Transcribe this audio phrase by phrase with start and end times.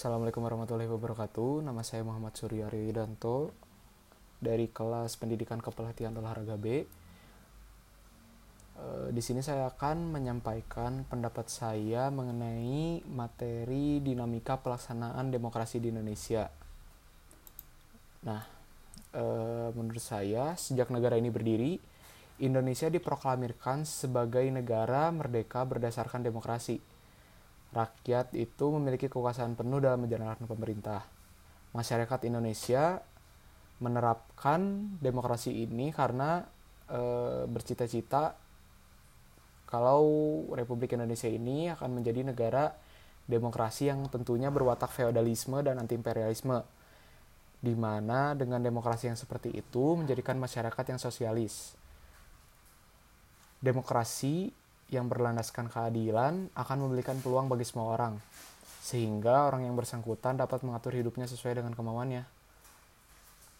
[0.00, 1.60] Assalamualaikum warahmatullahi wabarakatuh.
[1.60, 3.52] Nama saya Muhammad Surya Ridanto
[4.40, 6.88] dari kelas Pendidikan Kepelatihan Olahraga B.
[8.80, 16.48] Eh, Di sini saya akan menyampaikan pendapat saya mengenai materi dinamika pelaksanaan demokrasi di Indonesia.
[18.24, 18.40] Nah,
[19.12, 21.76] eh, menurut saya sejak negara ini berdiri,
[22.40, 26.80] Indonesia diproklamirkan sebagai negara merdeka berdasarkan demokrasi
[27.70, 31.06] rakyat itu memiliki kekuasaan penuh dalam menjalankan pemerintah.
[31.70, 32.98] Masyarakat Indonesia
[33.78, 36.44] menerapkan demokrasi ini karena
[36.90, 37.00] e,
[37.46, 38.34] bercita-cita
[39.70, 40.02] kalau
[40.50, 42.74] Republik Indonesia ini akan menjadi negara
[43.30, 46.58] demokrasi yang tentunya berwatak feodalisme dan anti imperialisme
[47.62, 51.78] di mana dengan demokrasi yang seperti itu menjadikan masyarakat yang sosialis.
[53.62, 54.50] Demokrasi
[54.90, 58.18] yang berlandaskan keadilan akan memberikan peluang bagi semua orang,
[58.82, 62.26] sehingga orang yang bersangkutan dapat mengatur hidupnya sesuai dengan kemauannya.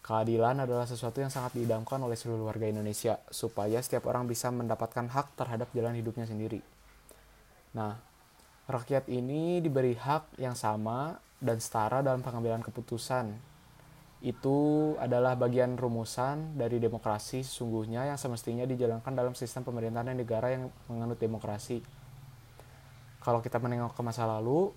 [0.01, 5.07] Keadilan adalah sesuatu yang sangat diidamkan oleh seluruh warga Indonesia, supaya setiap orang bisa mendapatkan
[5.07, 6.59] hak terhadap jalan hidupnya sendiri.
[7.77, 7.95] Nah,
[8.67, 13.33] rakyat ini diberi hak yang sama dan setara dalam pengambilan keputusan
[14.21, 20.53] itu adalah bagian rumusan dari demokrasi sesungguhnya yang semestinya dijalankan dalam sistem pemerintahan dan negara
[20.53, 21.81] yang menganut demokrasi.
[23.21, 24.69] Kalau kita menengok ke masa lalu,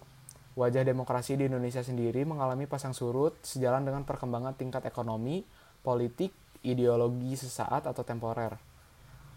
[0.57, 5.45] wajah demokrasi di Indonesia sendiri mengalami pasang surut sejalan dengan perkembangan tingkat ekonomi,
[5.85, 6.33] politik,
[6.65, 8.57] ideologi sesaat atau temporer.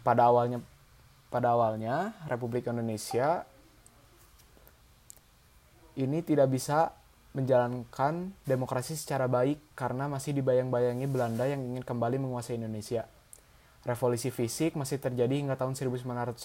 [0.07, 0.63] Pada awalnya
[1.27, 3.43] pada awalnya Republik Indonesia
[5.99, 6.95] ini tidak bisa
[7.37, 13.05] menjalankan demokrasi secara baik karena masih dibayang-bayangi Belanda yang ingin kembali menguasai Indonesia.
[13.85, 16.41] Revolusi fisik masih terjadi hingga tahun 1950,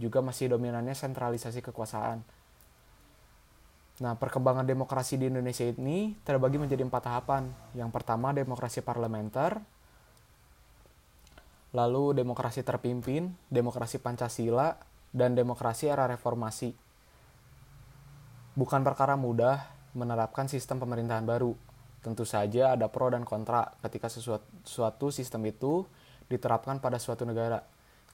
[0.00, 2.24] juga masih dominannya sentralisasi kekuasaan.
[4.00, 7.52] Nah, perkembangan demokrasi di Indonesia ini terbagi menjadi empat tahapan.
[7.76, 9.60] Yang pertama, demokrasi parlementer,
[11.76, 14.80] lalu demokrasi terpimpin, demokrasi Pancasila,
[15.12, 16.72] dan demokrasi era reformasi.
[18.56, 21.54] Bukan perkara mudah, menerapkan sistem pemerintahan baru.
[22.00, 25.84] Tentu saja ada pro dan kontra ketika sesuatu, suatu sistem itu
[26.32, 27.60] diterapkan pada suatu negara.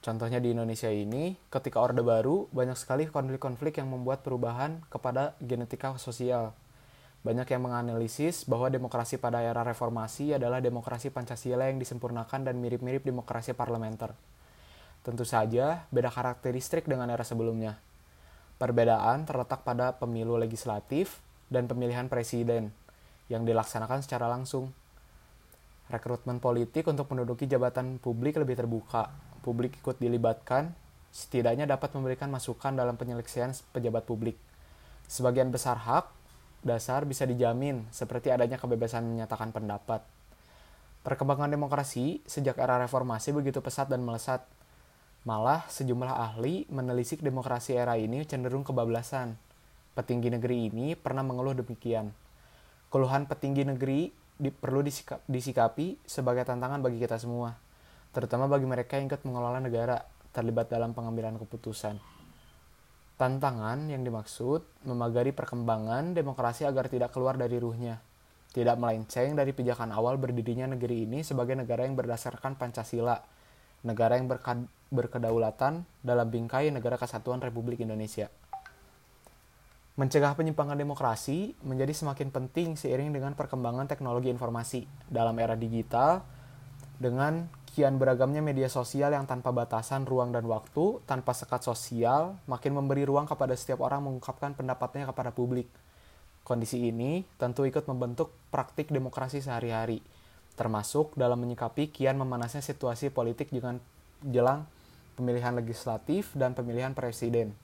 [0.02, 5.94] Contohnya di Indonesia ini, ketika Orde Baru, banyak sekali konflik-konflik yang membuat perubahan kepada genetika
[5.98, 6.54] sosial.
[7.26, 13.02] Banyak yang menganalisis bahwa demokrasi pada era reformasi adalah demokrasi Pancasila yang disempurnakan dan mirip-mirip
[13.02, 14.14] demokrasi parlementer.
[15.02, 17.78] Tentu saja, beda karakteristik dengan era sebelumnya.
[18.62, 22.74] Perbedaan terletak pada pemilu legislatif dan pemilihan presiden
[23.30, 24.70] yang dilaksanakan secara langsung.
[25.86, 29.14] Rekrutmen politik untuk menduduki jabatan publik lebih terbuka.
[29.46, 30.74] Publik ikut dilibatkan,
[31.14, 34.34] setidaknya dapat memberikan masukan dalam penyeleksian pejabat publik.
[35.06, 36.10] Sebagian besar hak
[36.66, 40.02] dasar bisa dijamin, seperti adanya kebebasan menyatakan pendapat.
[41.06, 44.42] Perkembangan demokrasi sejak era reformasi begitu pesat dan melesat.
[45.22, 49.45] Malah sejumlah ahli menelisik demokrasi era ini cenderung kebablasan
[49.96, 52.12] petinggi negeri ini pernah mengeluh demikian.
[52.92, 57.56] Keluhan petinggi negeri di, perlu disikap, disikapi sebagai tantangan bagi kita semua,
[58.12, 60.04] terutama bagi mereka yang ikut mengelola negara
[60.36, 61.96] terlibat dalam pengambilan keputusan.
[63.16, 67.96] Tantangan yang dimaksud memagari perkembangan demokrasi agar tidak keluar dari ruhnya,
[68.52, 73.16] tidak melenceng dari pijakan awal berdirinya negeri ini sebagai negara yang berdasarkan Pancasila,
[73.88, 74.28] negara yang
[74.92, 78.28] berkedaulatan dalam bingkai negara kesatuan Republik Indonesia.
[79.96, 86.20] Mencegah penyimpangan demokrasi menjadi semakin penting seiring dengan perkembangan teknologi informasi dalam era digital
[87.00, 92.76] dengan kian beragamnya media sosial yang tanpa batasan ruang dan waktu, tanpa sekat sosial, makin
[92.76, 95.68] memberi ruang kepada setiap orang mengungkapkan pendapatnya kepada publik.
[96.44, 100.04] Kondisi ini tentu ikut membentuk praktik demokrasi sehari-hari,
[100.60, 103.80] termasuk dalam menyikapi kian memanasnya situasi politik dengan
[104.20, 104.68] jelang
[105.16, 107.56] pemilihan legislatif dan pemilihan presiden.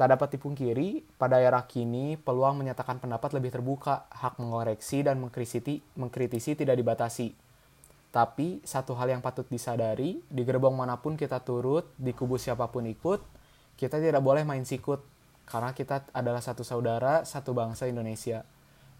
[0.00, 5.84] Tak dapat dipungkiri, pada era kini peluang menyatakan pendapat lebih terbuka, hak mengoreksi dan mengkritisi,
[6.00, 7.36] mengkritisi tidak dibatasi.
[8.08, 12.72] Tapi satu hal yang patut disadari, di gerbong mana pun kita turut, di kubu siapa
[12.72, 13.20] pun ikut,
[13.76, 15.04] kita tidak boleh main sikut,
[15.44, 18.40] karena kita adalah satu saudara, satu bangsa Indonesia.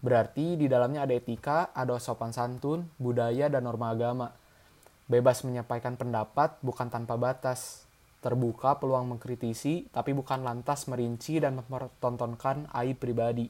[0.05, 4.37] Berarti di dalamnya ada etika, ada sopan santun, budaya, dan norma agama.
[5.09, 7.89] Bebas menyampaikan pendapat bukan tanpa batas,
[8.21, 13.49] terbuka peluang mengkritisi, tapi bukan lantas merinci dan mempertontonkan aib pribadi.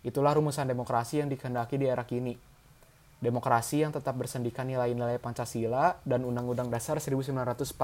[0.00, 2.32] Itulah rumusan demokrasi yang dikehendaki di era kini.
[3.20, 7.76] Demokrasi yang tetap bersendikan nilai-nilai Pancasila dan Undang-Undang Dasar 1945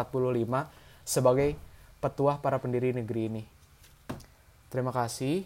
[1.05, 1.61] sebagai
[2.01, 3.43] petuah para pendiri negeri ini.
[4.73, 5.45] Terima kasih.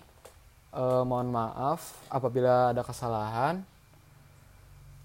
[0.70, 3.66] Eh, mohon maaf apabila ada kesalahan.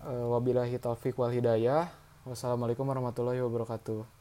[0.05, 1.89] Eh, wabillahi taufik wal hidayah.
[2.29, 4.14] Wassalamualaikum warahmatullahi wabarakatuh.